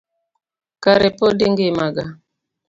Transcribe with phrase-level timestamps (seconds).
[0.83, 2.11] Kare pod ingima gaa?